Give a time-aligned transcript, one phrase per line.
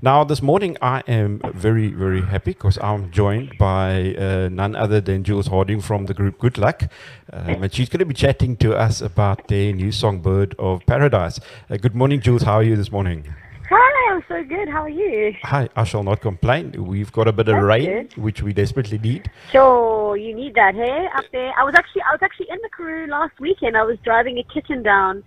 [0.00, 5.00] Now, this morning I am very, very happy because I'm joined by uh, none other
[5.00, 6.88] than Jules Harding from the group GOODLUCK.
[7.32, 10.86] Um, and she's going to be chatting to us about their new song, Bird of
[10.86, 11.40] Paradise.
[11.68, 12.42] Uh, good morning, Jules.
[12.42, 13.34] How are you this morning?
[13.70, 14.68] Hi, I'm so good.
[14.68, 15.34] How are you?
[15.42, 16.84] Hi, I shall not complain.
[16.86, 18.16] We've got a bit of That's rain, good.
[18.18, 19.28] which we desperately need.
[19.50, 21.08] Sure, you need that, hey?
[21.16, 21.52] Up there.
[21.58, 23.76] I was actually I was actually in the Karoo last weekend.
[23.76, 25.24] I was driving a kitten down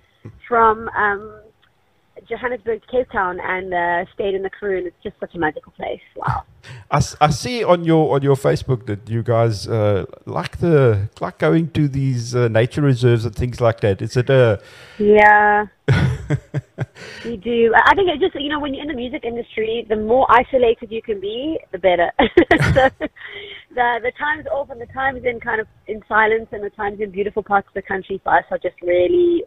[0.47, 1.41] from um
[2.29, 5.71] Johannesburg to Cape Town and uh, stayed in the and it's just such a magical
[5.73, 6.01] place.
[6.15, 6.43] Wow.
[6.91, 11.71] I see on your on your Facebook that you guys uh, like the like going
[11.71, 14.01] to these uh, nature reserves and things like that.
[14.01, 14.61] Is it a
[14.97, 15.67] Yeah.
[17.25, 17.73] we do.
[17.75, 20.27] I I think it just you know when you're in the music industry, the more
[20.29, 22.11] isolated you can be, the better.
[22.19, 22.89] so
[23.73, 26.99] the the times off and the times in kind of in silence and the times
[26.99, 29.43] in beautiful parts of the country for us are just really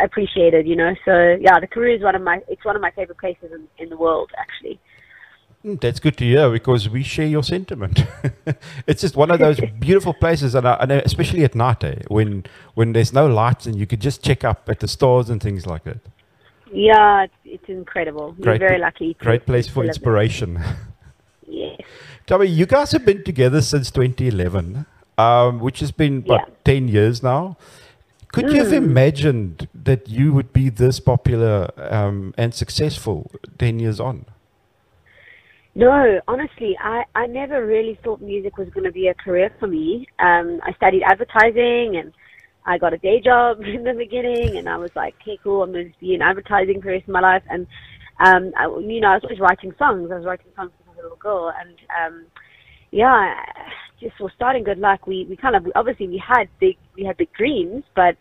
[0.00, 0.66] appreciated.
[0.66, 3.18] You know, so yeah, the Karoo is one of my it's one of my favorite
[3.18, 4.78] places in, in the world actually.
[5.64, 8.04] Mm, That's good to hear because we share your sentiment.
[8.86, 12.44] it's just one of those beautiful places, and, I, and especially at night, eh, when
[12.74, 15.64] when there's no lights and you could just check up at the stars and things
[15.66, 15.98] like that.
[16.72, 18.34] Yeah, it's, it's incredible.
[18.38, 19.14] We're Great very lucky.
[19.14, 20.58] to- Great place for inspiration.
[21.46, 21.80] Yes.
[22.30, 24.86] Me, you guys have been together since 2011,
[25.18, 26.54] um, which has been about Yeah.
[26.64, 27.58] 10 years now.
[28.32, 28.84] Could you have Mm.
[28.84, 34.24] imagined that you would be this popular um, and successful 10 years on?
[35.74, 39.66] No, honestly, I, I never really thought music was going to be a career for
[39.66, 40.06] me.
[40.18, 42.12] Um, I studied advertising and
[42.66, 45.72] I got a day job in the beginning, and I was like, okay, cool, I'm
[45.72, 47.42] going to be in advertising for the rest of my life.
[47.50, 47.66] And,
[48.20, 50.10] um, I, you know, I was always writing songs.
[50.10, 51.52] I was writing songs was a little girl.
[51.58, 52.26] And, um,
[52.90, 53.34] yeah,
[54.02, 55.06] just was starting GOODLUCK.
[55.06, 58.16] We, we kind of, obviously we had big, we had big dreams, but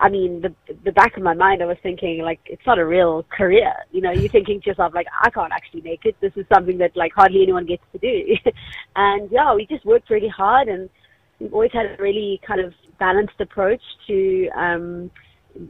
[0.00, 2.86] I mean, the the back of my mind, I was thinking like it's not a
[2.86, 3.72] real career.
[3.92, 6.16] You know, you're thinking to yourself like I can't actually make it.
[6.20, 8.34] This is something that like hardly anyone gets to do.
[8.96, 10.88] and yeah, we just worked really hard, and
[11.38, 15.10] we've always had a really kind of balanced approach to, um,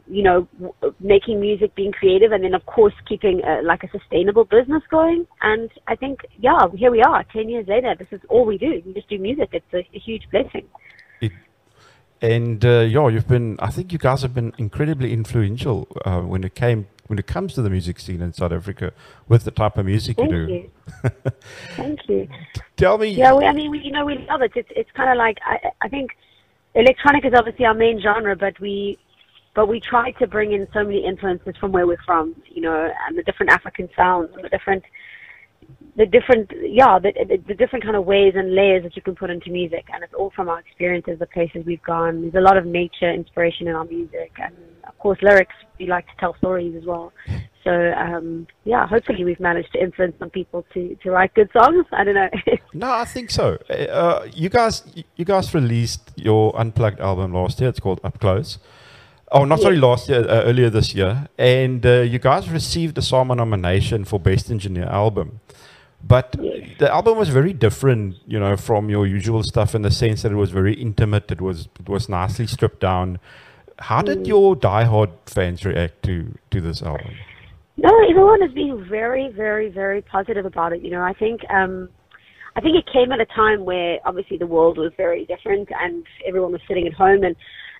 [0.07, 3.89] you know, w- making music, being creative, and then of course keeping uh, like a
[3.89, 5.27] sustainable business going.
[5.41, 7.95] And I think yeah, here we are, ten years later.
[7.97, 8.81] This is all we do.
[8.85, 9.49] We just do music.
[9.53, 10.67] It's a, a huge blessing.
[11.19, 11.31] It,
[12.21, 13.57] and uh, yeah, you've been.
[13.59, 17.53] I think you guys have been incredibly influential uh, when it came when it comes
[17.53, 18.93] to the music scene in South Africa
[19.27, 20.53] with the type of music Thank you do.
[20.53, 20.71] you.
[21.75, 22.27] Thank you.
[22.77, 24.53] Tell me, Yeah, we, I mean, we, you know, we love it.
[24.55, 26.11] It's it's kind of like I I think
[26.73, 28.97] electronic is obviously our main genre, but we
[29.53, 32.89] but we try to bring in so many influences from where we're from, you know,
[33.07, 34.83] and the different African sounds, and the different
[35.97, 39.15] the different yeah the, the the different kind of ways and layers that you can
[39.15, 42.21] put into music, and it's all from our experiences, the places we've gone.
[42.21, 44.55] There's a lot of nature inspiration in our music, and
[44.87, 45.55] of course lyrics.
[45.79, 47.11] We like to tell stories as well.
[47.63, 51.85] So um, yeah, hopefully we've managed to influence some people to to write good songs.
[51.91, 52.29] I don't know.
[52.73, 53.57] No, I think so.
[53.69, 54.81] Uh, you guys,
[55.17, 57.69] you guys released your unplugged album last year.
[57.69, 58.59] It's called Up Close.
[59.33, 63.01] Oh, not sorry, last year, uh, earlier this year, and uh, you guys received a
[63.01, 65.39] SAMA nomination for Best Engineer Album.
[66.03, 66.33] But
[66.79, 70.33] the album was very different, you know, from your usual stuff in the sense that
[70.33, 71.31] it was very intimate.
[71.31, 73.19] It was it was nicely stripped down.
[73.79, 77.13] How did your diehard fans react to to this album?
[77.77, 80.81] No, everyone has been very, very, very positive about it.
[80.81, 81.89] You know, I think um,
[82.55, 86.05] I think it came at a time where obviously the world was very different and
[86.27, 87.35] everyone was sitting at home and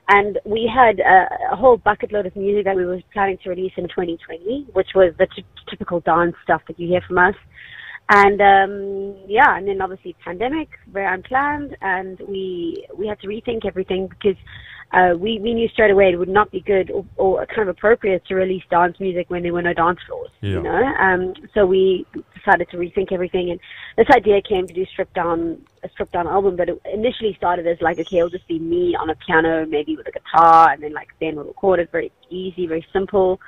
[0.08, 3.50] and we had a, a whole bucket load of music that we were planning to
[3.50, 7.36] release in 2020, which was the t- typical dance stuff that you hear from us.
[8.10, 13.66] And um, yeah, and then obviously pandemic, very unplanned, and we we had to rethink
[13.66, 14.36] everything because
[14.94, 17.70] uh, we we knew straight away it would not be good or, or kind of
[17.70, 20.30] appropriate to release dance music when there were no dance floors.
[20.42, 20.50] Yeah.
[20.50, 23.60] You know, um, so we decided to rethink everything, and
[23.96, 26.58] this idea came to do stripped down a stripped down album.
[26.58, 29.96] But it initially started as like, okay, it'll just be me on a piano, maybe
[29.96, 33.40] with a guitar, and then like Ben will record it, very easy, very simple.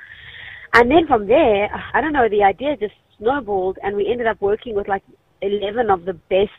[0.73, 4.41] And then from there, I don't know, the idea just snowballed, and we ended up
[4.41, 5.03] working with like
[5.41, 6.51] 11 of the best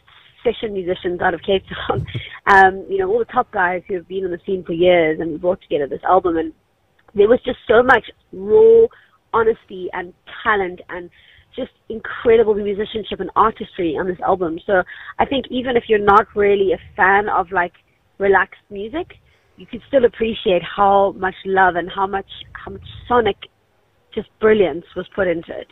[0.44, 2.06] session musicians out of Cape Town.
[2.46, 5.18] um, you know, all the top guys who have been on the scene for years,
[5.20, 6.52] and we brought together this album, and
[7.14, 8.86] there was just so much raw
[9.32, 10.12] honesty and
[10.42, 11.10] talent and
[11.56, 14.58] just incredible musicianship and artistry on this album.
[14.66, 14.82] So
[15.18, 17.72] I think even if you're not really a fan of like
[18.18, 19.14] relaxed music,
[19.56, 23.36] you can still appreciate how much love and how much how much sonic
[24.14, 25.68] just brilliance was put into it.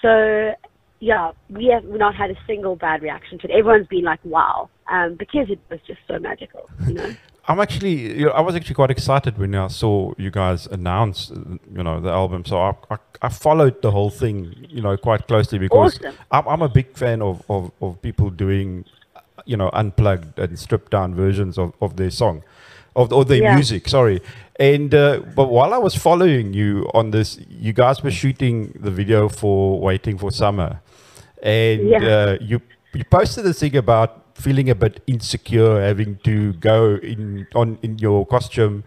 [0.00, 0.52] So
[1.00, 3.50] yeah, we have not had a single bad reaction to it.
[3.52, 7.16] Everyone's been like, wow, um, because it was just so magical, you know.
[7.48, 11.30] I'm actually, you know, I was actually quite excited when I saw you guys announce,
[11.74, 12.44] you know, the album.
[12.44, 16.14] So I, I, I followed the whole thing, you know, quite closely because Awesome.
[16.30, 18.84] I'm, I'm a big fan of, of, of people doing,
[19.46, 22.44] you know, unplugged and stripped down versions of, of their song,
[22.94, 23.54] of of their Yeah.
[23.56, 23.88] music.
[23.88, 24.20] Sorry.
[24.60, 28.90] And uh, but while I was following you on this, you guys were shooting the
[28.92, 30.80] video for "Waiting for Summer,"
[31.42, 32.04] and Yeah.
[32.04, 32.60] uh, you
[32.94, 37.98] you posted this thing about feeling a bit insecure having to go in on in
[37.98, 38.82] your costume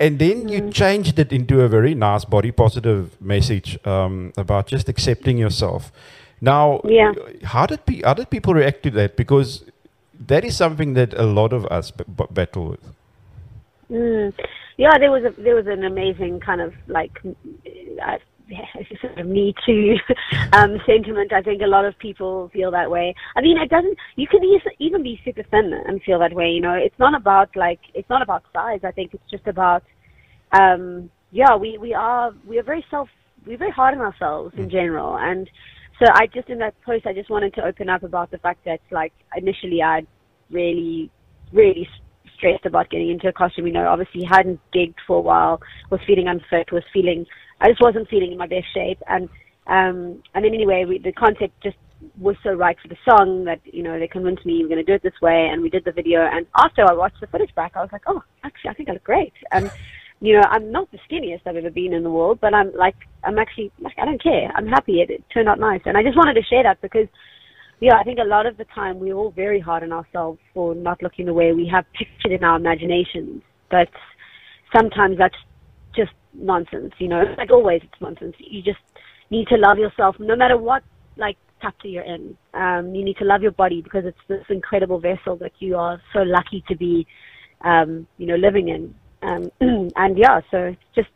[0.00, 4.88] and then you changed it into a very nice body positive message um, about just
[4.88, 5.92] accepting yourself
[6.40, 7.12] now Yeah.
[7.44, 9.64] how did pe- how did people react to that because
[10.26, 12.94] that is something that a lot of us b- b- battle with
[13.90, 14.32] Mm.
[14.76, 18.18] Yeah, there was a there was an amazing kind of like uh,
[19.00, 19.96] sort of me too
[20.52, 21.32] um, sentiment.
[21.32, 23.14] I think a lot of people feel that way.
[23.36, 23.96] I mean, it doesn't.
[24.16, 24.40] You can
[24.78, 26.48] even be super thin and feel that way.
[26.50, 28.80] You know, it's not about like it's not about size.
[28.84, 29.82] I think it's just about
[30.52, 31.56] um, yeah.
[31.56, 33.08] We we are we are very self
[33.46, 35.48] we're very hard on ourselves in general and.
[36.00, 38.64] So I just in that post I just wanted to open up about the fact
[38.66, 40.06] that like initially I
[40.48, 41.10] really
[41.52, 41.88] really
[42.38, 43.66] stressed about getting into a costume.
[43.66, 45.60] You know, obviously hadn't gigged for a while,
[45.90, 47.26] was feeling unfit, was feeling,
[47.60, 48.98] I just wasn't feeling in my best shape.
[49.08, 49.28] And,
[49.66, 51.76] um, and then anyway, we, the concept just
[52.18, 54.84] was so right for the song that, you know, they convinced me we were going
[54.84, 56.20] to do it this way and we did the video.
[56.20, 58.92] And after I watched the footage back, I was like, oh, actually, I think I
[58.92, 59.32] look great.
[59.50, 59.70] And,
[60.20, 62.96] you know, I'm not the skinniest I've ever been in the world, but I'm like,
[63.24, 64.50] I'm actually, like, I don't care.
[64.54, 65.00] I'm happy.
[65.00, 65.80] It, it turned out nice.
[65.86, 67.08] And I just wanted to share that because
[67.80, 70.74] yeah, I think a lot of the time we're all very hard on ourselves for
[70.74, 73.42] not looking the way we have pictured in our imaginations.
[73.70, 73.88] But
[74.74, 75.36] sometimes that's
[76.34, 77.24] nonsense, you know.
[77.36, 78.34] Like always, it's nonsense.
[78.38, 78.78] You just
[79.30, 80.82] need to love yourself, no matter what
[81.16, 82.36] like chapter you're in.
[82.54, 86.00] Um, you need to love your body because it's this incredible vessel that you are
[86.12, 87.06] so lucky to be,
[87.62, 88.94] um, you know, living in.
[89.22, 89.50] Um,
[89.96, 91.08] and yeah, so it's just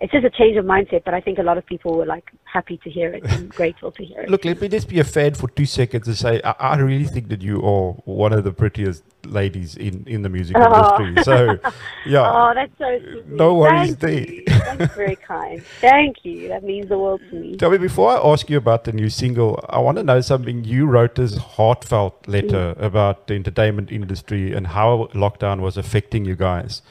[0.00, 1.04] it's just a change of mindset.
[1.04, 3.92] But I think a lot of people were like happy to hear it and grateful
[3.92, 4.30] to hear it.
[4.30, 7.04] Look, let me just be a fan for two seconds and say I, I really
[7.04, 10.96] think that you are one of the prettiest ladies in, in the music Oh.
[11.04, 11.24] industry.
[11.24, 11.58] So,
[12.06, 12.30] yeah.
[12.30, 13.28] Oh, that's so sweet.
[13.28, 14.20] No worries Thank there.
[14.20, 14.44] you.
[14.46, 15.62] That's very kind.
[15.80, 16.48] Thank you.
[16.48, 17.56] That means the world to me.
[17.56, 20.64] Tell me, before I ask you about the new single, I want to know something.
[20.64, 26.36] You wrote this heartfelt letter about the entertainment industry and how lockdown was affecting you
[26.36, 26.82] guys.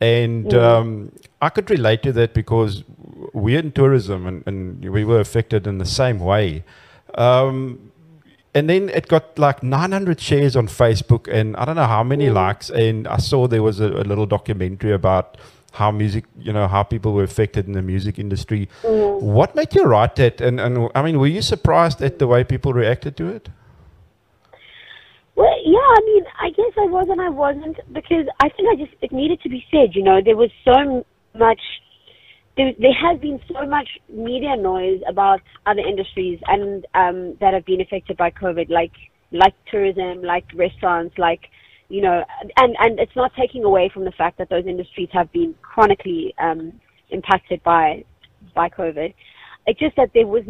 [0.00, 2.82] And um, I could relate to that because
[3.32, 6.64] we're in tourism and, and we were affected in the same way.
[7.14, 7.90] Um,
[8.54, 12.28] and then it got like 900 shares on Facebook and I don't know how many
[12.28, 12.34] mm.
[12.34, 12.70] likes.
[12.70, 15.36] And I saw there was a, a little documentary about
[15.72, 18.68] how music, you know, how people were affected in the music industry.
[18.82, 19.20] Mm.
[19.20, 20.40] What made you write that?
[20.40, 23.48] And, and I mean, were you surprised at the way people reacted to it?
[25.34, 28.76] Well, yeah, I mean, I guess I was and I wasn't because I think I
[28.76, 31.04] just, it needed to be said, you know, there was so
[31.36, 31.60] much,
[32.56, 37.64] there, there has been so much media noise about other industries and, um, that have
[37.64, 38.92] been affected by COVID, like,
[39.32, 41.40] like tourism, like restaurants, like,
[41.88, 42.24] you know,
[42.56, 46.34] and, and it's not taking away from the fact that those industries have been chronically,
[46.38, 46.72] um,
[47.10, 48.04] impacted by,
[48.54, 49.12] by COVID.
[49.66, 50.44] It's just that there was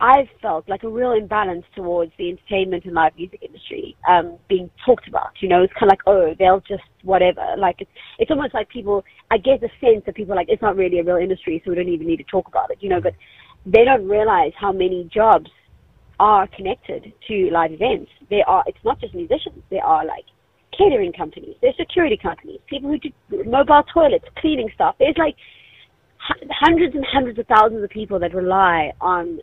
[0.00, 4.70] I felt like a real imbalance towards the entertainment and live music industry um, being
[4.86, 5.32] talked about.
[5.40, 7.44] You know, it's kind of like, oh, they'll just whatever.
[7.58, 9.04] Like it's it's almost like people.
[9.30, 11.70] I get the sense that people are like it's not really a real industry, so
[11.70, 12.78] we don't even need to talk about it.
[12.80, 13.12] You know, but
[13.66, 15.50] they don't realize how many jobs
[16.18, 18.10] are connected to live events.
[18.30, 18.64] There are.
[18.66, 19.62] It's not just musicians.
[19.70, 20.24] There are like
[20.76, 21.56] catering companies.
[21.60, 22.60] There's security companies.
[22.68, 24.96] People who do mobile toilets, cleaning stuff.
[24.98, 25.36] There's like
[26.18, 29.40] hundreds and hundreds of thousands of people that rely on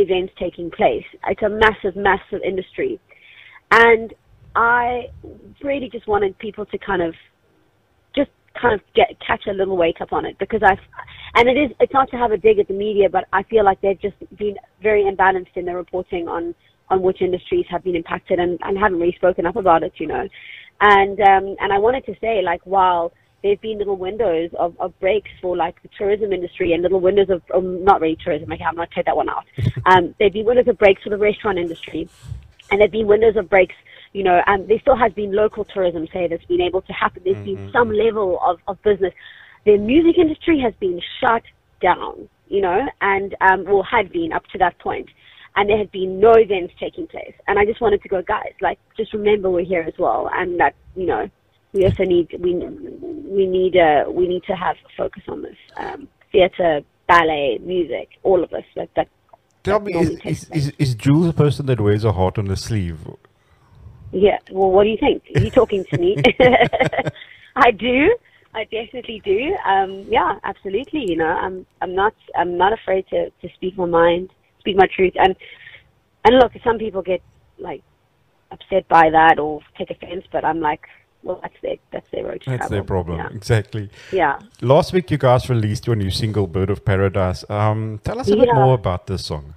[0.00, 1.04] events taking place.
[1.28, 3.00] It's a massive, massive industry.
[3.70, 4.12] And
[4.54, 5.06] I
[5.62, 7.14] really just wanted people to kind of
[8.14, 8.30] just
[8.60, 10.76] kind of get catch a little wake up on it because I
[11.36, 13.64] and it is it's not to have a dig at the media, but I feel
[13.64, 16.54] like they've just been very imbalanced in their reporting on
[16.88, 20.08] on which industries have been impacted and, and haven't really spoken up about it, you
[20.08, 20.28] know.
[20.80, 24.98] And um and I wanted to say like while there's been little windows of, of
[25.00, 28.52] breaks for like the tourism industry and little windows of um, not really tourism.
[28.52, 29.44] Okay, I'm going to take that one out.
[29.86, 32.08] Um, there've been windows of breaks for the restaurant industry,
[32.70, 33.74] and there've been windows of breaks.
[34.12, 37.22] You know, and there still has been local tourism, say, that's been able to happen.
[37.24, 39.14] There's been some level of, of business.
[39.64, 41.42] The music industry has been shut
[41.80, 45.08] down, you know, and um, or had been up to that point,
[45.56, 47.34] and there had been no events taking place.
[47.48, 50.60] And I just wanted to go, guys, like, just remember we're here as well, and
[50.60, 51.30] that you know
[51.72, 55.56] we also need we we need uh, we need to have a focus on this
[55.76, 59.08] um, theater, ballet, music, all of us That that
[59.64, 62.46] Tell that me, is, is, is, is Jules a person that wears a heart on
[62.46, 63.06] her sleeve?
[64.12, 64.38] yeah.
[64.50, 65.24] Well, what do you think?
[65.36, 66.16] Are you talking to me?
[67.56, 68.16] I do.
[68.54, 69.54] I definitely do.
[69.64, 71.04] Um, yeah, absolutely.
[71.08, 74.88] You know, I'm I'm not I'm not afraid to, to speak my mind, speak my
[74.94, 75.36] truth, and
[76.24, 77.22] and look, some people get
[77.58, 77.82] like
[78.50, 80.82] upset by that or take offense, but I'm like,
[81.22, 82.68] well, that's their that's their road That's travel.
[82.70, 83.18] their problem.
[83.18, 83.28] Yeah.
[83.32, 83.90] Exactly.
[84.12, 84.38] yeah.
[84.62, 87.44] Last week, you guys released your new single, Bird of Paradise.
[87.50, 89.54] Um, tell us a bit more about this song.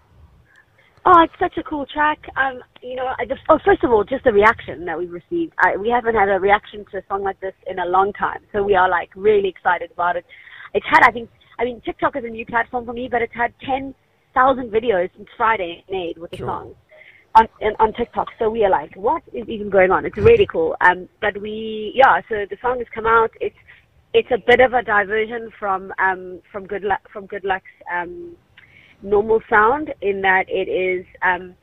[1.05, 2.19] Oh, it's such a cool track.
[2.37, 5.53] Um, you know, I just, oh, first of all, just the reaction that we've received.
[5.59, 8.39] I, we haven't had a reaction to a song like this in a long time,
[8.53, 10.25] so we are like really excited about it.
[10.73, 11.29] It's had, I think,
[11.59, 13.93] I mean, TikTok is a new platform for me, but it's had ten
[14.33, 16.47] thousand videos since Friday made with the Sure.
[16.47, 16.75] song
[17.35, 17.47] on
[17.79, 18.27] on TikTok.
[18.39, 20.05] So we are like, what is even going on?
[20.05, 20.75] It's really cool.
[20.81, 23.31] Um, but we, yeah, so the song has come out.
[23.41, 23.55] It's
[24.13, 28.35] it's a bit of a diversion from um from GOODLUCK from GOODLUCK's um
[29.01, 31.55] normal sound in that it is um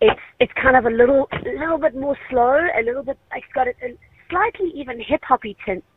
[0.00, 3.46] it's it's kind of a little a little bit more slow, a little bit it's
[3.54, 3.96] got a, a
[4.30, 5.91] slightly even hip hoppy tin- t-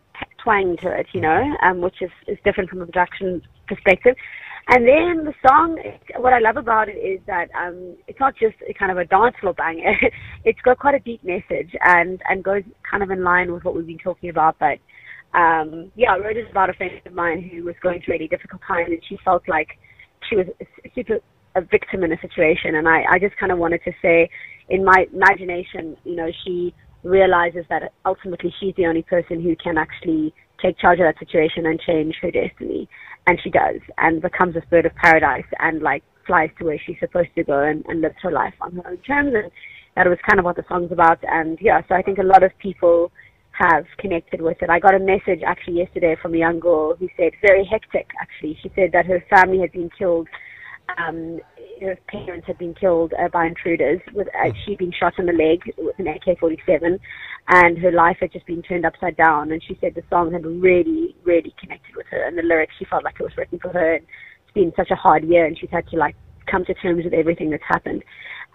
[0.45, 4.15] twang to it, you know, um, which is, is different from a production perspective.
[4.67, 5.77] And then the song,
[6.17, 9.05] what I love about it is that um, it's not just a kind of a
[9.05, 9.93] dance floor banger.
[10.45, 13.75] it's got quite a deep message and and goes kind of in line with what
[13.75, 14.55] we've been talking about.
[14.59, 14.79] But
[15.37, 18.17] um, yeah, I wrote it about a friend of mine who was going through a
[18.17, 19.77] really difficult time, and she felt like
[20.29, 20.47] she was
[20.95, 21.19] super
[21.55, 22.75] a victim in a situation.
[22.75, 24.29] And I, I just kind of wanted to say,
[24.69, 26.73] in my imagination, you know, she
[27.05, 31.65] realizes that ultimately she's the only person who can actually take charge of that situation
[31.65, 32.89] and change her destiny.
[33.27, 36.97] And she does, and becomes this bird of paradise, and like flies to where she's
[36.99, 39.33] supposed to go and, and lives her life on her own terms.
[39.33, 39.51] And
[39.95, 41.19] that was kind of what the song's about.
[41.23, 43.11] And yeah, so I think a lot of people
[43.51, 44.69] have connected with it.
[44.69, 48.57] I got a message actually yesterday from a young girl who said, very hectic actually.
[48.61, 50.27] She said that her family had been killed,
[50.97, 51.39] um,
[51.81, 55.33] her parents had been killed uh, by intruders, with uh, she being shot in the
[55.33, 56.99] leg with an AK-47,
[57.49, 59.51] and her life had just been turned upside down.
[59.51, 62.85] And she said the song had really, really connected with her, and the lyrics she
[62.85, 63.95] felt like it was written for her.
[63.95, 64.05] And
[64.43, 66.15] it's been such a hard year, and she's had to like
[66.49, 68.03] come to terms with everything that's happened.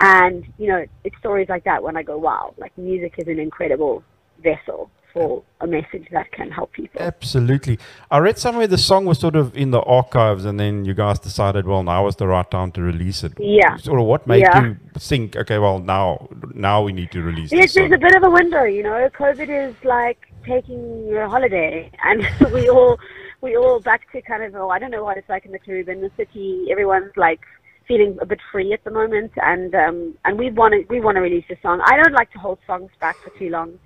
[0.01, 3.39] And you know, it's stories like that when I go, wow, like music is an
[3.39, 4.03] incredible
[4.43, 7.01] vessel for a message that can help people.
[7.01, 7.79] Absolutely.
[8.11, 11.19] I read somewhere the song was sort of in the archives, and then you guys
[11.19, 13.33] decided, well, now is the right time to release it.
[13.39, 13.77] Yeah.
[13.77, 14.65] Sort of what made Yeah.
[14.65, 18.23] you think, okay, well, now now we need to release this there's a bit of
[18.23, 19.09] a window, you know.
[19.15, 22.99] COVID is like taking a holiday, and we all
[23.41, 25.59] we all back to kind of oh, I don't know what it's like in the
[25.59, 26.67] Caribbean, the city.
[26.71, 27.41] Everyone's like
[27.89, 31.17] feeling a bit free at the moment, and um, and we want to we want
[31.17, 31.81] to release a song.
[31.85, 33.79] I don't like to hold songs back for too long,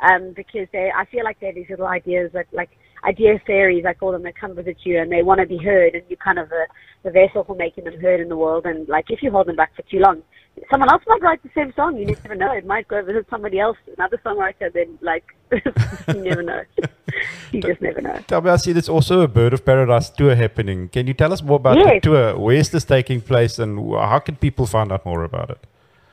[0.00, 2.70] um, because they I feel like they're these little ideas that like
[3.04, 5.94] idea fairies I call them that come visit you and they want to be heard,
[5.94, 6.66] and you're kind of the
[7.04, 8.66] the vessel for making them heard in the world.
[8.66, 10.22] And like if you hold them back for too long,
[10.70, 11.96] someone else might write the same song.
[11.96, 12.52] You never know.
[12.52, 14.72] It might go visit somebody else, another songwriter.
[14.72, 16.62] Then like you never know.
[17.52, 18.18] you just never know.
[18.26, 20.88] Tell me, I see there's also a Bird of Paradise tour happening.
[20.88, 22.38] Can you tell us more about the tour?
[22.38, 25.66] Where's this taking place, and how can people find out more about it?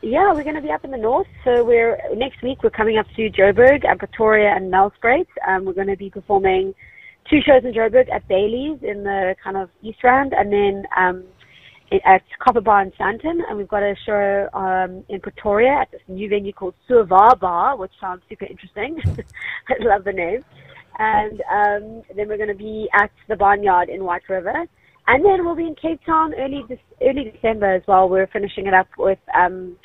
[0.06, 1.26] Yeah, we're going to be up in the north.
[1.44, 2.62] So we're next week.
[2.62, 5.26] We're coming up to Joburg and Pretoria and Nelspruit.
[5.48, 6.76] Um, we're going to be performing
[7.28, 11.24] two shows in Joburg at Bailey's in the kind of East Rand, and then um,
[12.06, 13.40] at Copper Bar in Sandton.
[13.50, 17.76] And we've got a show um, in Pretoria at this new venue called Suva Bar,
[17.76, 19.02] which sounds super interesting.
[19.70, 20.46] I love the name.
[21.00, 24.68] And um, then we're going to be at the Barnyard in White River.
[25.08, 26.64] And then we'll be in Cape Town early
[27.02, 28.08] early December as well.
[28.08, 29.78] We're finishing it up with um,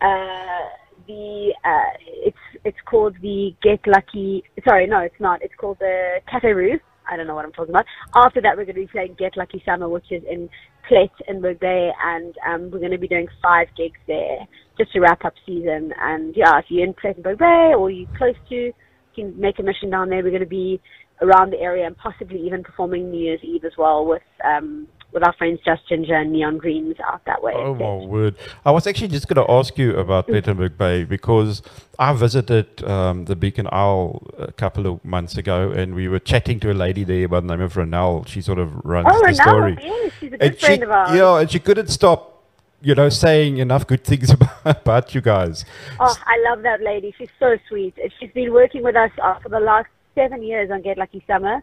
[0.00, 0.68] uh,
[1.06, 4.44] the uh, it's it's called the Get Lucky.
[4.66, 5.42] Sorry, no, it's not.
[5.42, 6.80] It's called the Cafe Roof.
[7.10, 7.86] I don't know what I'm talking about.
[8.14, 10.48] After that, we're going to be playing Get Lucky Summer, which is in
[10.90, 14.38] Plett in Bay, and um, we're going to be doing five gigs there
[14.78, 15.92] just to wrap up season.
[16.00, 18.72] And yeah, if you're in Plettenberg Bay or you're close to, you
[19.14, 20.22] can make a mission down there.
[20.22, 20.80] We're going to be
[21.22, 25.22] around the area and possibly even performing New Year's Eve as well with um, with
[25.22, 27.52] our friends Just Ginger and Neon Greens out that way.
[27.56, 28.34] Oh my word!
[28.64, 31.62] I was actually just going to ask you about Plettenberg Bay because
[31.98, 36.60] I visited um, the Beacon Isle a couple of months ago, and we were chatting
[36.60, 38.28] to a lady there by the name of.
[38.28, 40.10] She sort of runs Oh, the Renelle, story.
[40.20, 41.10] she's a good and friend she, of ours.
[41.16, 42.42] Yeah, and she couldn't stop,
[42.82, 45.64] you know, saying enough good things about, about you guys.
[45.98, 47.14] Oh, I love that lady.
[47.16, 47.94] She's so sweet.
[48.20, 51.62] She's been working with us uh, for the last seven years on Get Lucky Summer.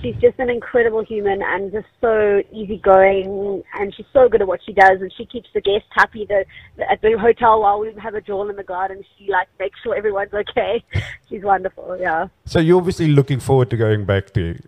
[0.00, 4.60] She's just an incredible human and just so easygoing, and she's so good at what
[4.64, 5.00] she does.
[5.00, 6.46] And she keeps the guests happy the,
[6.90, 9.04] at the hotel while we have a drawl in the garden.
[9.18, 10.82] She like makes sure everyone's okay.
[11.28, 11.98] She's wonderful.
[12.00, 12.28] Yeah.
[12.46, 14.60] So you're obviously looking forward to going back there.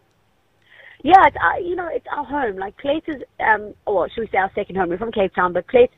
[1.02, 2.56] Yeah, it's, uh, you know, it's our home.
[2.56, 4.88] Like Plett is, um, or should we say our second home?
[4.88, 5.88] We're from Cape Town, but Plett,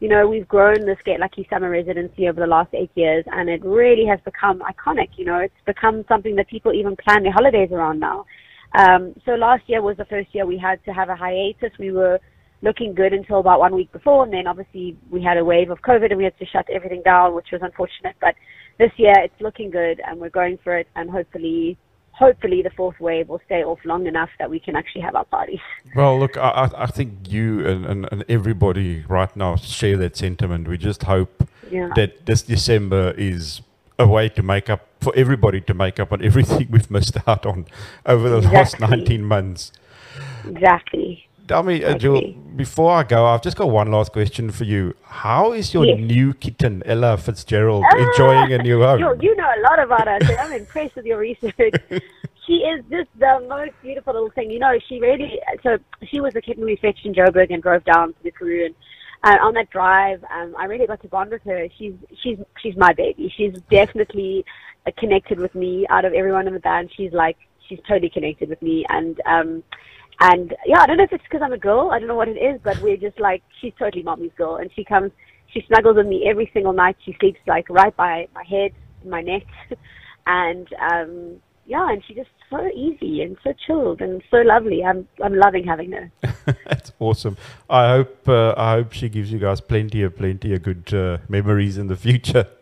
[0.00, 3.48] you know, we've grown this Get Lucky Summer residency over the last eight years, and
[3.48, 5.10] it really has become iconic.
[5.16, 8.26] You know, it's become something that people even plan their holidays around now.
[8.72, 11.72] Um, so last year was the first year we had to have a hiatus.
[11.78, 12.20] We were
[12.62, 15.80] looking good until about one week before, and then obviously we had a wave of
[15.82, 18.16] COVID and we had to shut everything down, which was unfortunate.
[18.20, 18.34] But
[18.78, 21.78] this year it's looking good, and we're going for it, and hopefully
[22.12, 25.24] hopefully the fourth wave will stay off long enough that we can actually have our
[25.24, 25.60] parties.
[25.96, 30.68] Well, look, I, I think you and, and, and, everybody right now share that sentiment.
[30.68, 31.88] We just hope yeah.
[31.96, 33.62] that this December is
[33.98, 37.46] a way to make up for everybody to make up on everything we've missed out
[37.46, 37.66] on
[38.06, 38.58] over the exactly.
[38.58, 39.72] last 19 months.
[40.46, 41.26] Exactly.
[41.50, 44.94] Tell me, uh, Jules, before I go, I've just got one last question for you.
[45.02, 45.98] How is your yes.
[45.98, 49.00] new kitten, Ella Fitzgerald, ah, enjoying a new home?
[49.00, 51.74] You, you know a lot about her, so I'm impressed with your research.
[52.46, 54.48] she is just the most beautiful little thing.
[54.52, 55.78] You know, she really, so
[56.08, 58.66] she was the kitten we fetched in Joburg and drove down to the Karoo.
[58.66, 58.74] And
[59.22, 61.66] uh, on that drive, um, I really got to bond with her.
[61.78, 63.32] She's, she's, she's my baby.
[63.36, 64.44] She's definitely
[64.96, 66.90] connected with me out of everyone in the band.
[66.96, 67.36] She's like,
[67.68, 68.84] she's totally connected with me.
[68.88, 69.62] And, um,
[70.20, 71.90] and yeah, I don't know if it's because I'm a girl.
[71.90, 74.70] I don't know what it is, but we're just like she's totally mommy's girl, and
[74.76, 75.12] she comes,
[75.52, 76.96] she snuggles with me every single night.
[77.04, 78.72] She sleeps like right by my head,
[79.04, 79.44] my neck,
[80.26, 81.36] and um
[81.66, 84.84] yeah, and she just so easy and so chilled and so lovely.
[84.84, 86.10] I'm I'm loving having her.
[86.66, 87.36] That's awesome.
[87.68, 91.18] I hope uh, I hope she gives you guys plenty of plenty of good uh,
[91.28, 92.46] memories in the future.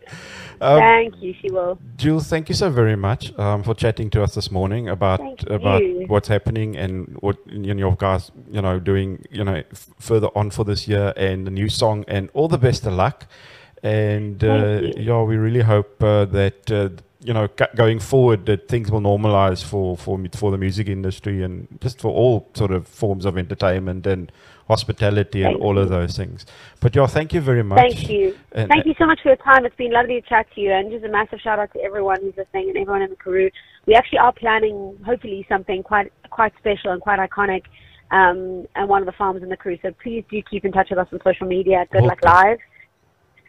[0.61, 1.79] Um, thank you, she will.
[1.95, 5.49] Jules, thank you so very much um, for chatting to us this morning about thank
[5.49, 6.03] about you.
[6.07, 10.49] what's happening and what you know, guys, you know, doing, you know, f- further on
[10.49, 13.25] for this year and the new song and all the best of luck.
[13.83, 16.89] And uh, yeah, we really hope uh, that uh,
[17.21, 21.67] you know going forward that things will normalize for for for the music industry and
[21.81, 24.31] just for all sort of forms of entertainment and
[24.69, 25.81] hospitality thank and all you.
[25.81, 26.45] of those things.
[26.79, 27.79] But yeah, thank you very much.
[27.79, 28.37] Thank you.
[28.53, 29.65] And thank you so much for your time.
[29.65, 30.71] It's been lovely to chat to you.
[30.71, 33.49] And just a massive shout out to everyone who's listening and everyone in the Karoo.
[33.87, 37.63] We actually are planning, hopefully, something quite quite special and quite iconic.
[38.11, 39.77] Um, and one of the farms in the Karoo.
[39.81, 42.59] So please do keep in touch with us on social media at Good Luck Live.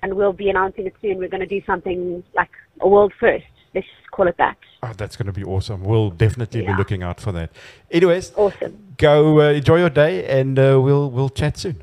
[0.03, 1.19] And we'll be announcing it soon.
[1.19, 3.45] We're going to do something like a world first.
[3.75, 4.57] Let's call it that.
[4.83, 5.85] Oh, that's going to be awesome.
[5.85, 6.73] We'll definitely yeah.
[6.73, 7.51] be looking out for that.
[7.91, 8.95] Anyways, awesome.
[8.97, 11.83] Go uh, enjoy your day, and uh, we'll we'll chat soon.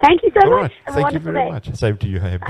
[0.00, 0.72] Thank you so All much.
[0.86, 0.94] Right.
[0.94, 1.50] Thank you very day.
[1.50, 1.74] much.
[1.74, 2.40] Same to you, Ham.